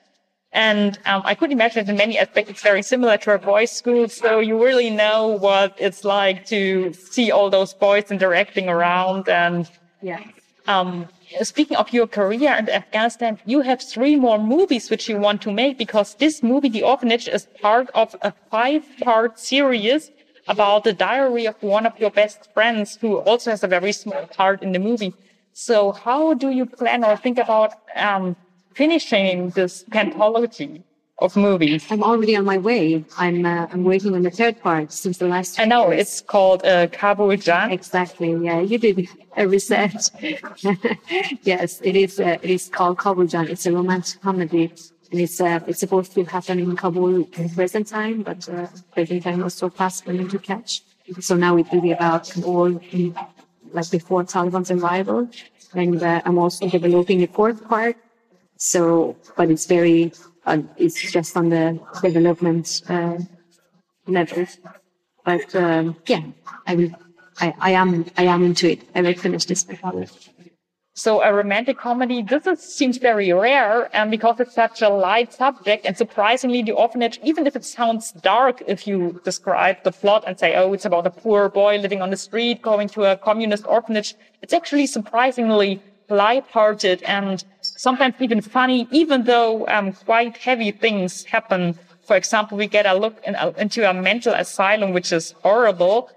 And 0.53 0.99
um, 1.05 1.23
I 1.25 1.33
could 1.33 1.51
imagine 1.51 1.89
in 1.89 1.97
many 1.97 2.17
aspects 2.19 2.51
it's 2.51 2.61
very 2.61 2.83
similar 2.83 3.17
to 3.17 3.31
a 3.33 3.39
boys' 3.39 3.71
school. 3.71 4.07
So 4.07 4.39
you 4.39 4.63
really 4.63 4.91
know 4.91 5.27
what 5.27 5.73
it's 5.79 6.03
like 6.03 6.45
to 6.45 6.93
see 6.93 7.31
all 7.31 7.49
those 7.49 7.73
boys 7.73 8.11
interacting 8.11 8.69
around. 8.69 9.27
And 9.27 9.67
Yeah. 10.01 10.21
um, 10.67 11.09
speaking 11.41 11.77
of 11.77 11.91
your 11.91 12.07
career 12.07 12.53
in 12.59 12.69
Afghanistan, 12.69 13.39
you 13.45 13.61
have 13.61 13.81
three 13.81 14.15
more 14.15 14.37
movies 14.37 14.89
which 14.91 15.09
you 15.09 15.17
want 15.17 15.41
to 15.41 15.51
make 15.51 15.77
because 15.77 16.15
this 16.15 16.43
movie, 16.43 16.69
The 16.69 16.83
Orphanage, 16.83 17.27
is 17.27 17.47
part 17.61 17.89
of 17.95 18.15
a 18.21 18.31
five-part 18.51 19.39
series 19.39 20.11
about 20.47 20.83
the 20.83 20.93
diary 20.93 21.47
of 21.47 21.55
one 21.61 21.85
of 21.87 21.97
your 21.99 22.11
best 22.11 22.49
friends 22.53 22.97
who 23.01 23.17
also 23.17 23.49
has 23.49 23.63
a 23.63 23.67
very 23.67 23.91
small 23.91 24.27
part 24.27 24.61
in 24.61 24.71
the 24.73 24.79
movie. 24.79 25.13
So 25.53 25.93
how 25.93 26.33
do 26.35 26.49
you 26.49 26.65
plan 26.65 27.03
or 27.03 27.15
think 27.15 27.37
about 27.39 27.71
um, 27.95 28.35
finishing 28.75 29.49
this 29.51 29.85
anthology 29.93 30.83
of 31.19 31.35
movies? 31.35 31.85
I'm 31.89 32.03
already 32.03 32.35
on 32.35 32.45
my 32.45 32.57
way. 32.57 33.05
I'm, 33.17 33.45
uh, 33.45 33.67
I'm 33.71 33.83
working 33.83 34.15
on 34.15 34.23
the 34.23 34.31
third 34.31 34.61
part 34.61 34.91
since 34.91 35.17
the 35.17 35.27
last. 35.27 35.59
I 35.59 35.65
know 35.65 35.89
years. 35.89 36.01
it's 36.01 36.21
called 36.21 36.65
uh, 36.65 36.87
Kabul 36.87 37.35
Jan. 37.37 37.71
Exactly. 37.71 38.33
Yeah, 38.33 38.59
you 38.59 38.77
did 38.77 39.07
a 39.37 39.47
research. 39.47 40.09
yes, 41.43 41.81
it 41.81 41.95
is. 41.95 42.19
Uh, 42.19 42.37
it 42.41 42.49
is 42.49 42.69
called 42.69 42.97
Kabuljan. 42.97 43.49
It's 43.49 43.65
a 43.65 43.71
romantic 43.71 44.21
comedy, 44.21 44.73
and 45.11 45.19
it's 45.21 45.39
uh, 45.39 45.59
it's 45.67 45.79
supposed 45.79 46.13
to 46.13 46.23
happen 46.23 46.59
in 46.59 46.75
Kabul 46.75 47.27
in 47.37 47.49
present 47.49 47.87
time, 47.87 48.23
but 48.23 48.47
uh, 48.49 48.67
present 48.93 49.23
time 49.23 49.39
was 49.39 49.53
so 49.53 49.69
fast 49.69 50.05
for 50.05 50.13
me 50.13 50.27
to 50.27 50.39
catch. 50.39 50.83
So 51.19 51.35
now 51.35 51.57
it 51.57 51.67
will 51.71 51.81
be 51.81 51.91
about 51.91 52.29
Kabul, 52.29 52.77
in, 52.91 53.15
like 53.71 53.89
before 53.91 54.23
Taliban's 54.23 54.71
arrival, 54.71 55.29
and 55.73 56.01
uh, 56.01 56.21
I'm 56.25 56.37
also 56.37 56.69
developing 56.69 57.23
a 57.23 57.27
fourth 57.27 57.67
part. 57.67 57.97
So, 58.71 59.17
but 59.35 59.51
it's 59.51 59.65
very, 59.65 60.13
uh, 60.45 60.59
it's 60.77 61.11
just 61.11 61.35
on 61.35 61.49
the 61.49 61.77
development 62.01 62.81
uh, 62.87 63.17
level. 64.07 64.45
But 65.25 65.53
um, 65.53 65.97
yeah, 66.07 66.23
I 66.65 66.75
will. 66.75 66.91
I, 67.41 67.53
I 67.59 67.71
am. 67.71 68.05
I 68.15 68.23
am 68.23 68.41
into 68.45 68.71
it. 68.71 68.79
I 68.95 69.01
will 69.01 69.15
finish 69.15 69.43
this 69.45 69.65
before. 69.65 70.05
So 70.95 71.21
a 71.23 71.33
romantic 71.33 71.77
comedy, 71.77 72.21
this 72.21 72.47
is, 72.47 72.59
seems 72.61 72.99
very 72.99 73.33
rare, 73.33 73.89
and 73.93 74.09
because 74.09 74.39
it's 74.39 74.55
such 74.55 74.81
a 74.81 74.87
light 74.87 75.33
subject, 75.33 75.85
and 75.85 75.97
surprisingly, 75.97 76.61
the 76.61 76.71
orphanage, 76.71 77.19
even 77.23 77.45
if 77.47 77.55
it 77.57 77.65
sounds 77.65 78.13
dark, 78.13 78.63
if 78.65 78.87
you 78.87 79.19
describe 79.25 79.77
the 79.83 79.91
plot 79.91 80.23
and 80.25 80.39
say, 80.39 80.55
oh, 80.55 80.71
it's 80.71 80.85
about 80.85 81.05
a 81.07 81.09
poor 81.09 81.49
boy 81.49 81.79
living 81.79 82.01
on 82.01 82.11
the 82.11 82.21
street, 82.27 82.61
going 82.61 82.87
to 82.89 83.11
a 83.11 83.17
communist 83.17 83.65
orphanage, 83.67 84.15
it's 84.41 84.53
actually 84.53 84.85
surprisingly 84.85 85.81
light-hearted 86.09 87.01
and 87.03 87.43
sometimes 87.83 88.15
even 88.25 88.39
funny, 88.39 88.87
even 88.91 89.25
though 89.25 89.67
um, 89.67 89.91
quite 89.91 90.37
heavy 90.37 90.71
things 90.71 91.25
happen. 91.25 91.61
For 92.07 92.15
example, 92.15 92.57
we 92.57 92.67
get 92.77 92.85
a 92.85 92.95
look 93.03 93.15
in, 93.27 93.35
into 93.57 93.79
a 93.89 93.93
mental 93.93 94.33
asylum, 94.33 94.89
which 94.97 95.11
is 95.11 95.25
horrible. 95.43 96.09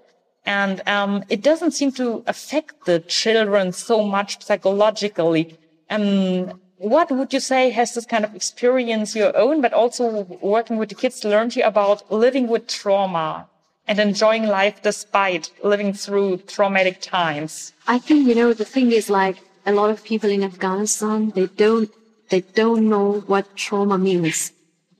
And 0.45 0.75
um, 0.87 1.25
it 1.27 1.41
doesn't 1.49 1.71
seem 1.71 1.91
to 2.01 2.23
affect 2.25 2.85
the 2.85 2.99
children 3.01 3.73
so 3.73 3.97
much 4.17 4.41
psychologically. 4.47 5.57
Um, 5.89 6.61
what 6.77 7.11
would 7.11 7.33
you 7.33 7.41
say 7.41 7.69
has 7.71 7.93
this 7.95 8.05
kind 8.05 8.23
of 8.23 8.33
experience 8.33 9.13
your 9.13 9.35
own, 9.35 9.59
but 9.59 9.73
also 9.73 10.05
working 10.41 10.77
with 10.77 10.89
the 10.89 10.95
kids 10.95 11.25
learned 11.25 11.57
you 11.57 11.63
about 11.63 12.09
living 12.09 12.47
with 12.47 12.67
trauma 12.67 13.47
and 13.89 13.99
enjoying 13.99 14.45
life 14.59 14.81
despite 14.83 15.51
living 15.63 15.91
through 15.91 16.37
traumatic 16.55 17.01
times? 17.01 17.73
I 17.87 17.97
think 17.99 18.25
you 18.27 18.35
know 18.35 18.53
the 18.53 18.69
thing 18.75 18.93
is 18.93 19.09
like 19.09 19.37
a 19.67 19.71
lot 19.71 19.89
of 19.89 20.03
people 20.03 20.29
in 20.29 20.43
Afghanistan 20.43 21.31
they 21.35 21.47
don't 21.63 21.89
they 22.29 22.41
don't 22.41 22.89
know 22.89 23.07
what 23.31 23.55
trauma 23.55 23.97
means 23.97 24.51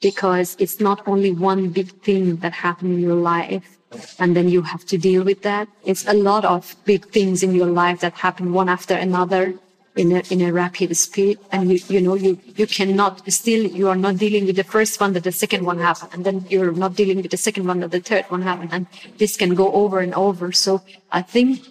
because 0.02 0.56
it's 0.60 0.80
not 0.80 1.08
only 1.08 1.32
one 1.32 1.70
big 1.70 1.90
thing 2.06 2.36
that 2.38 2.54
happened 2.54 2.94
in 2.94 3.00
your 3.00 3.16
life 3.16 3.78
and 4.20 4.36
then 4.36 4.50
you 4.50 4.62
have 4.62 4.86
to 4.86 4.98
deal 4.98 5.24
with 5.24 5.42
that. 5.44 5.68
It's 5.86 6.08
a 6.08 6.14
lot 6.14 6.46
of 6.46 6.76
big 6.86 7.08
things 7.10 7.44
in 7.44 7.56
your 7.56 7.68
life 7.68 8.02
that 8.02 8.14
happen 8.14 8.54
one 8.54 8.70
after 8.70 8.94
another 8.94 9.56
in 9.96 10.12
a, 10.12 10.22
in 10.30 10.42
a 10.42 10.52
rapid 10.54 10.96
speed. 10.96 11.40
And 11.52 11.72
you, 11.72 11.80
you 11.88 12.02
know, 12.02 12.16
you, 12.16 12.40
you 12.56 12.68
cannot 12.68 13.30
still, 13.32 13.66
you 13.66 13.88
are 13.88 13.96
not 13.96 14.18
dealing 14.18 14.46
with 14.46 14.58
the 14.58 14.64
first 14.64 15.00
one 15.00 15.14
that 15.14 15.24
the 15.24 15.32
second 15.32 15.66
one 15.66 15.80
happened. 15.80 16.12
And 16.14 16.26
then 16.26 16.46
you're 16.50 16.74
not 16.74 16.96
dealing 16.96 17.22
with 17.22 17.32
the 17.32 17.38
second 17.38 17.66
one 17.66 17.80
that 17.80 17.92
the 17.92 18.02
third 18.02 18.26
one 18.26 18.42
happened. 18.42 18.70
And 18.74 18.88
this 19.18 19.38
can 19.38 19.56
go 19.56 19.72
over 19.72 20.00
and 20.00 20.14
over. 20.14 20.52
So 20.52 20.84
I 21.12 21.22
think 21.22 21.66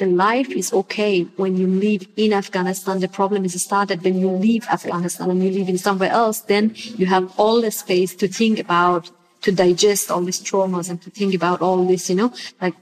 the 0.00 0.06
life 0.06 0.50
is 0.60 0.72
okay 0.72 1.14
when 1.42 1.52
you 1.60 1.66
live 1.66 2.02
in 2.16 2.32
Afghanistan. 2.32 3.00
The 3.00 3.12
problem 3.20 3.44
is 3.44 3.54
started 3.62 4.02
when 4.02 4.16
you 4.18 4.30
leave 4.30 4.64
Afghanistan 4.78 5.30
and 5.30 5.44
you 5.44 5.50
live 5.58 5.68
in 5.68 5.78
somewhere 5.78 6.10
else. 6.10 6.40
Then 6.40 6.72
you 7.00 7.06
have 7.14 7.24
all 7.38 7.60
the 7.60 7.70
space 7.70 8.14
to 8.16 8.26
think 8.26 8.58
about 8.58 9.10
to 9.42 9.52
digest 9.52 10.10
all 10.10 10.22
these 10.22 10.40
traumas 10.48 10.88
and 10.90 10.98
to 11.02 11.10
think 11.10 11.34
about 11.34 11.60
all 11.60 11.84
this, 11.86 12.08
you 12.10 12.16
know, 12.16 12.32
like, 12.62 12.74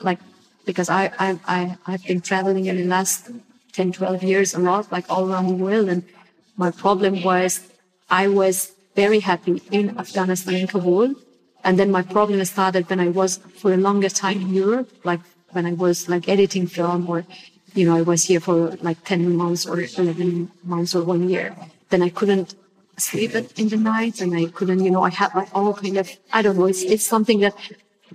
like, 0.00 0.20
because 0.66 0.88
I, 0.90 1.02
I, 1.18 1.28
I, 1.56 1.76
I've 1.86 2.04
been 2.04 2.20
traveling 2.20 2.66
in 2.66 2.76
the 2.76 2.84
last 2.84 3.30
10, 3.72 3.92
12 3.92 4.22
years 4.22 4.54
a 4.54 4.58
lot, 4.58 4.92
like 4.92 5.06
all 5.08 5.24
around 5.30 5.46
the 5.48 5.54
world. 5.64 5.88
And 5.88 6.04
my 6.56 6.70
problem 6.70 7.22
was 7.22 7.60
I 8.10 8.28
was 8.28 8.72
very 8.94 9.20
happy 9.20 9.62
in 9.70 9.98
Afghanistan, 9.98 10.54
in 10.54 10.66
Kabul. 10.66 11.14
And 11.64 11.78
then 11.78 11.90
my 11.90 12.02
problem 12.02 12.44
started 12.44 12.90
when 12.90 13.00
I 13.00 13.08
was 13.08 13.38
for 13.60 13.72
a 13.72 13.76
longer 13.76 14.10
time 14.10 14.40
in 14.42 14.52
Europe, 14.52 14.90
like 15.04 15.20
when 15.52 15.66
I 15.66 15.72
was 15.72 16.08
like 16.08 16.28
editing 16.28 16.66
film 16.66 17.08
or, 17.08 17.24
you 17.74 17.86
know, 17.86 17.96
I 17.96 18.02
was 18.02 18.24
here 18.24 18.40
for 18.40 18.76
like 18.82 19.04
10 19.04 19.36
months 19.36 19.66
or 19.66 19.80
11 19.80 20.50
months 20.64 20.94
or 20.94 21.02
one 21.02 21.28
year. 21.28 21.56
Then 21.90 22.02
I 22.02 22.08
couldn't 22.08 22.54
sleep 22.96 23.34
in 23.34 23.68
the 23.68 23.76
night 23.76 24.20
and 24.20 24.34
I 24.34 24.46
couldn't, 24.46 24.80
you 24.84 24.90
know, 24.90 25.02
I 25.02 25.10
had 25.10 25.34
like 25.34 25.48
all 25.54 25.74
kind 25.74 25.96
of, 25.98 26.10
I 26.32 26.42
don't 26.42 26.56
know, 26.56 26.66
it's, 26.66 26.82
it's 26.82 27.06
something 27.06 27.40
that, 27.40 27.54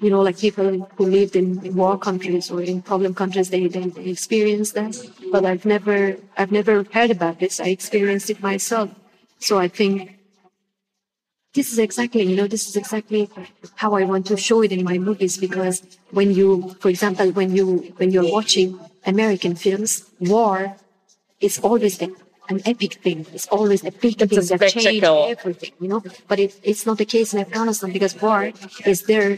you 0.02 0.10
know, 0.10 0.22
like 0.22 0.38
people 0.38 0.88
who 0.96 1.06
lived 1.06 1.36
in, 1.36 1.76
war 1.76 1.98
countries 1.98 2.52
or 2.52 2.62
in 2.62 2.82
problem 2.82 3.14
countries, 3.16 3.50
they, 3.50 3.68
they, 3.68 3.88
they 3.88 4.10
experience 4.10 4.72
that. 4.74 4.96
But 5.32 5.46
I've 5.46 5.66
never, 5.66 6.18
I've 6.38 6.52
never 6.52 6.86
heard 6.92 7.12
about 7.12 7.40
this. 7.40 7.60
I 7.60 7.68
experienced 7.68 8.30
it 8.30 8.42
myself. 8.42 8.90
So 9.40 9.58
I 9.58 9.68
think 9.68 10.17
this 11.58 11.72
is 11.74 11.80
exactly, 11.80 12.22
you 12.22 12.36
know, 12.40 12.48
this 12.48 12.68
is 12.70 12.76
exactly 12.84 13.30
how 13.82 13.90
I 13.96 14.04
want 14.12 14.24
to 14.28 14.38
show 14.38 14.62
it 14.62 14.72
in 14.72 14.84
my 14.92 14.98
movies 15.10 15.38
because 15.46 15.76
when 16.12 16.30
you, 16.40 16.50
for 16.82 16.90
example, 16.90 17.28
when 17.40 17.50
you, 17.58 17.66
when 17.98 18.12
you're 18.12 18.32
watching 18.38 18.80
American 19.14 19.54
films, 19.56 19.92
war 20.20 20.58
is 21.48 21.56
always 21.68 22.02
a 22.06 22.10
an 22.50 22.62
epic 22.66 22.94
thing. 23.04 23.26
It's 23.34 23.48
always 23.48 23.84
a 23.84 23.92
big 23.92 24.16
thing 24.18 24.30
that 24.30 24.44
spectacle. 24.44 25.28
everything, 25.36 25.74
you 25.82 25.90
know. 25.92 26.02
But 26.30 26.40
it, 26.40 26.52
it's 26.64 26.86
not 26.86 26.98
the 26.98 27.10
case 27.16 27.34
in 27.34 27.40
Afghanistan 27.46 27.92
because 27.92 28.14
war 28.22 28.52
is 28.86 29.00
there 29.04 29.32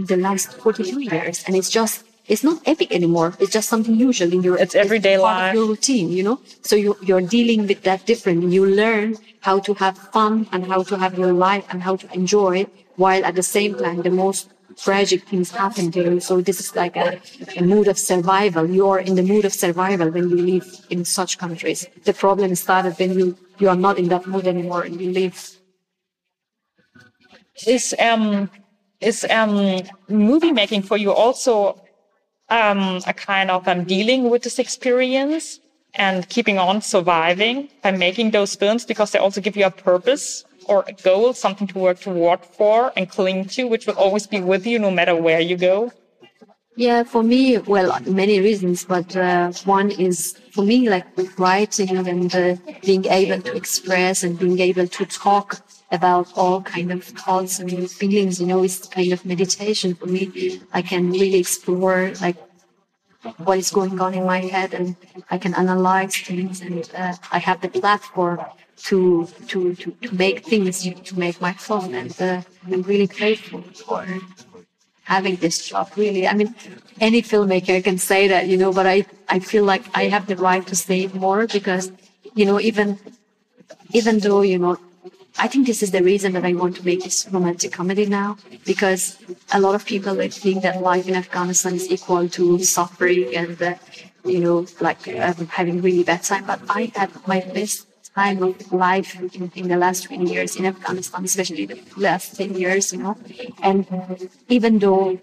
in 0.00 0.04
the 0.12 0.16
last 0.16 0.48
42 0.54 1.00
years, 1.00 1.44
and 1.46 1.54
it's 1.54 1.70
just 1.70 2.04
it's 2.28 2.42
not 2.44 2.60
epic 2.66 2.92
anymore. 2.92 3.34
It's 3.40 3.52
just 3.52 3.68
something 3.68 3.94
usual 3.94 4.32
in 4.32 4.42
your 4.42 4.58
It's 4.58 4.74
everyday 4.74 5.16
part 5.16 5.36
life. 5.36 5.48
of 5.50 5.54
your 5.54 5.66
routine, 5.68 6.10
you 6.10 6.22
know. 6.22 6.40
So 6.62 6.74
you 6.76 6.96
you're 7.02 7.26
dealing 7.36 7.66
with 7.66 7.82
that 7.88 8.04
different. 8.06 8.38
You 8.56 8.66
learn 8.66 9.16
how 9.40 9.56
to 9.60 9.74
have 9.74 9.96
fun 10.16 10.46
and 10.52 10.66
how 10.66 10.82
to 10.90 10.98
have 10.98 11.18
your 11.18 11.32
life 11.32 11.64
and 11.70 11.82
how 11.82 11.94
to 11.96 12.06
enjoy, 12.12 12.52
it, 12.62 12.68
while 12.96 13.24
at 13.24 13.34
the 13.34 13.42
same 13.56 13.72
time 13.76 14.02
the 14.02 14.10
most 14.10 14.50
tragic 14.76 15.20
things 15.28 15.50
happen 15.52 15.90
to 15.92 16.00
you. 16.02 16.20
So 16.20 16.40
this 16.40 16.58
is 16.60 16.74
like 16.74 16.96
a, 16.96 17.20
a 17.56 17.62
mood 17.62 17.86
of 17.88 17.98
survival. 17.98 18.68
You 18.68 18.88
are 18.88 19.00
in 19.00 19.14
the 19.14 19.22
mood 19.22 19.44
of 19.44 19.52
survival 19.52 20.10
when 20.10 20.28
you 20.30 20.36
live 20.52 20.66
in 20.90 21.04
such 21.04 21.38
countries. 21.38 21.86
The 22.04 22.12
problem 22.12 22.54
started 22.54 22.98
when 22.98 23.12
you 23.18 23.26
you 23.58 23.68
are 23.68 23.80
not 23.86 23.98
in 23.98 24.08
that 24.08 24.26
mood 24.26 24.46
anymore 24.46 24.82
and 24.82 25.00
you 25.00 25.10
live. 25.12 25.36
Is 27.66 27.94
um 27.98 28.50
is 29.00 29.24
um 29.30 29.80
movie 30.08 30.52
making 30.52 30.82
for 30.82 30.96
you 30.96 31.12
also 31.12 31.80
um 32.48 33.00
a 33.06 33.12
kind 33.12 33.50
of 33.50 33.66
um 33.68 33.84
dealing 33.84 34.30
with 34.30 34.42
this 34.42 34.58
experience 34.58 35.60
and 35.94 36.28
keeping 36.28 36.58
on 36.58 36.80
surviving 36.80 37.68
by 37.82 37.90
making 37.90 38.30
those 38.30 38.54
films 38.54 38.84
because 38.84 39.10
they 39.10 39.18
also 39.18 39.40
give 39.40 39.56
you 39.56 39.66
a 39.66 39.70
purpose 39.70 40.44
or 40.68 40.84
a 40.86 40.92
goal, 40.92 41.32
something 41.32 41.66
to 41.66 41.78
work 41.78 42.00
toward 42.00 42.44
for 42.44 42.92
and 42.96 43.08
cling 43.08 43.46
to, 43.46 43.66
which 43.66 43.86
will 43.86 43.94
always 43.94 44.26
be 44.26 44.40
with 44.40 44.66
you 44.66 44.78
no 44.78 44.90
matter 44.90 45.14
where 45.14 45.40
you 45.40 45.56
go? 45.56 45.92
Yeah, 46.78 47.04
for 47.04 47.22
me, 47.22 47.56
well, 47.56 47.98
many 48.04 48.38
reasons, 48.38 48.84
but 48.84 49.16
uh, 49.16 49.50
one 49.64 49.90
is 49.90 50.38
for 50.52 50.62
me, 50.62 50.90
like 50.90 51.16
with 51.16 51.38
writing 51.38 51.96
and 51.96 52.34
uh, 52.34 52.56
being 52.82 53.06
able 53.06 53.40
to 53.40 53.56
express 53.56 54.22
and 54.22 54.38
being 54.38 54.58
able 54.58 54.86
to 54.86 55.06
talk 55.06 55.66
about 55.90 56.30
all 56.36 56.60
kind 56.60 56.92
of 56.92 57.02
thoughts 57.02 57.60
and 57.60 57.90
feelings, 57.90 58.38
you 58.42 58.46
know, 58.46 58.62
it's 58.62 58.86
kind 58.88 59.10
of 59.14 59.24
meditation 59.24 59.94
for 59.94 60.04
me. 60.04 60.60
I 60.74 60.82
can 60.82 61.10
really 61.12 61.38
explore 61.38 62.12
like 62.20 62.36
what 63.38 63.56
is 63.56 63.70
going 63.70 63.98
on 63.98 64.12
in 64.12 64.26
my 64.26 64.40
head 64.40 64.74
and 64.74 64.96
I 65.30 65.38
can 65.38 65.54
analyze 65.54 66.14
things 66.18 66.60
and 66.60 66.90
uh, 66.94 67.14
I 67.32 67.38
have 67.38 67.62
the 67.62 67.68
platform 67.68 68.40
to, 68.88 69.26
to, 69.48 69.74
to, 69.76 69.90
to 70.02 70.14
make 70.14 70.44
things, 70.44 70.82
to 70.82 71.18
make 71.18 71.40
my 71.40 71.54
phone 71.54 71.94
and 71.94 72.14
uh, 72.20 72.42
I'm 72.66 72.82
really 72.82 73.06
grateful 73.06 73.62
for 73.62 74.04
having 75.06 75.36
this 75.36 75.68
job 75.68 75.90
really. 75.96 76.26
I 76.28 76.34
mean 76.34 76.54
any 77.00 77.22
filmmaker 77.22 77.82
can 77.82 77.98
say 77.98 78.28
that 78.28 78.46
you 78.48 78.56
know 78.56 78.72
but 78.72 78.86
i 78.86 79.04
i 79.28 79.38
feel 79.38 79.64
like 79.64 79.84
i 79.94 80.04
have 80.04 80.26
the 80.26 80.36
right 80.36 80.66
to 80.66 80.76
say 80.76 81.06
more 81.08 81.46
because 81.46 81.92
you 82.34 82.44
know 82.44 82.60
even 82.60 82.98
even 83.92 84.18
though 84.20 84.42
you 84.42 84.58
know 84.58 84.78
i 85.38 85.46
think 85.46 85.66
this 85.66 85.82
is 85.82 85.90
the 85.90 86.02
reason 86.02 86.32
that 86.32 86.44
i 86.44 86.52
want 86.54 86.76
to 86.76 86.84
make 86.84 87.02
this 87.04 87.28
romantic 87.30 87.72
comedy 87.72 88.06
now 88.06 88.36
because 88.64 89.18
a 89.52 89.60
lot 89.60 89.74
of 89.74 89.84
people 89.84 90.14
like, 90.14 90.32
think 90.32 90.62
that 90.62 90.80
life 90.80 91.06
in 91.08 91.14
afghanistan 91.14 91.74
is 91.74 91.90
equal 91.90 92.28
to 92.28 92.58
suffering 92.58 93.34
and 93.34 93.60
uh, 93.60 93.74
you 94.24 94.40
know 94.40 94.66
like 94.80 95.06
um, 95.08 95.46
having 95.48 95.80
really 95.80 96.02
bad 96.02 96.22
time. 96.22 96.44
But 96.46 96.60
i 96.68 96.90
had 96.94 97.10
my 97.26 97.40
best 97.40 97.85
time 98.16 98.42
of 98.42 98.72
life 98.72 99.10
in, 99.20 99.52
in, 99.54 99.68
the 99.68 99.76
last 99.76 100.04
20 100.04 100.32
years 100.32 100.56
in 100.56 100.64
Afghanistan, 100.64 101.22
especially 101.24 101.66
the 101.66 101.78
last 101.98 102.36
10 102.36 102.54
years, 102.54 102.92
you 102.92 103.00
know. 103.02 103.14
And 103.62 103.86
uh, 103.92 104.16
even 104.48 104.78
though 104.78 105.20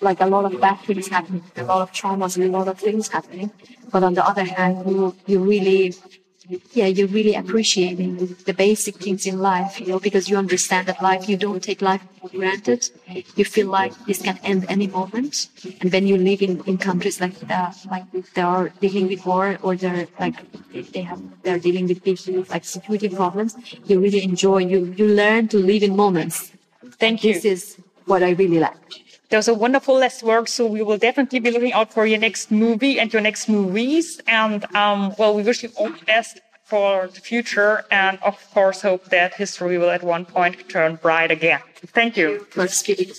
like 0.00 0.20
a 0.20 0.26
lot 0.26 0.44
of 0.46 0.60
bad 0.60 0.78
things 0.86 1.08
happen, 1.08 1.42
a 1.56 1.64
lot 1.64 1.82
of 1.82 1.90
traumas 1.92 2.36
and 2.36 2.44
a 2.44 2.56
lot 2.58 2.68
of 2.68 2.78
things 2.78 3.08
happening, 3.08 3.50
but 3.90 4.02
on 4.04 4.14
the 4.14 4.24
other 4.24 4.44
hand, 4.44 4.88
you, 4.88 5.14
you 5.26 5.38
really 5.40 5.94
yeah, 6.72 6.86
you're 6.86 7.08
really 7.08 7.34
appreciating 7.34 8.36
the 8.46 8.52
basic 8.52 8.96
things 8.96 9.26
in 9.26 9.38
life, 9.38 9.80
you 9.80 9.86
know, 9.86 10.00
because 10.00 10.28
you 10.28 10.36
understand 10.36 10.88
that 10.88 11.02
life, 11.02 11.28
you 11.28 11.36
don't 11.36 11.62
take 11.62 11.80
life 11.82 12.02
for 12.20 12.28
granted. 12.30 12.90
You 13.36 13.44
feel 13.44 13.68
like 13.68 13.92
this 14.06 14.22
can 14.22 14.38
end 14.42 14.66
any 14.68 14.86
moment. 14.88 15.48
And 15.80 15.92
when 15.92 16.06
you 16.06 16.16
live 16.16 16.42
in, 16.42 16.62
in 16.64 16.78
countries 16.78 17.20
like 17.20 17.38
that, 17.40 17.76
like 17.90 18.04
they 18.34 18.42
are 18.42 18.70
dealing 18.80 19.08
with 19.08 19.24
war 19.24 19.58
or 19.62 19.76
they're 19.76 20.08
like, 20.18 20.36
they 20.92 21.02
have, 21.02 21.22
they're 21.42 21.58
dealing 21.58 21.86
with 21.86 22.06
issues 22.06 22.50
like 22.50 22.64
security 22.64 23.08
problems, 23.08 23.56
you 23.84 24.00
really 24.00 24.22
enjoy, 24.22 24.58
you, 24.58 24.92
you 24.96 25.08
learn 25.08 25.48
to 25.48 25.58
live 25.58 25.82
in 25.82 25.94
moments. 25.94 26.52
Thank 26.98 27.24
you. 27.24 27.34
This 27.34 27.44
is 27.44 27.76
what 28.06 28.22
I 28.22 28.30
really 28.30 28.58
like. 28.58 28.76
There's 29.32 29.48
a 29.48 29.54
wonderful 29.54 29.94
last 29.94 30.22
work, 30.22 30.46
so 30.46 30.66
we 30.66 30.82
will 30.82 30.98
definitely 30.98 31.40
be 31.40 31.50
looking 31.50 31.72
out 31.72 31.90
for 31.90 32.04
your 32.04 32.18
next 32.18 32.50
movie 32.50 33.00
and 33.00 33.10
your 33.10 33.22
next 33.22 33.48
movies. 33.48 34.20
And 34.26 34.62
um, 34.76 35.14
well, 35.18 35.34
we 35.34 35.42
wish 35.42 35.62
you 35.62 35.70
all 35.74 35.88
the 35.88 36.04
best 36.04 36.38
for 36.64 37.06
the 37.06 37.20
future, 37.22 37.82
and 37.90 38.18
of 38.22 38.36
course, 38.52 38.82
hope 38.82 39.06
that 39.06 39.32
history 39.32 39.78
will 39.78 39.88
at 39.88 40.02
one 40.02 40.26
point 40.26 40.68
turn 40.68 40.96
bright 40.96 41.30
again. 41.30 41.62
Thank 41.94 42.18
you. 42.18 42.46
For 42.50 42.68
speaking. 42.68 43.10